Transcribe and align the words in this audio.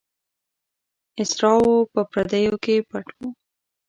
اسرارو 1.21 1.73
په 1.93 2.01
پردو 2.11 2.53
کې 2.63 2.75
پټ 2.89 3.07
وو. 3.15 3.27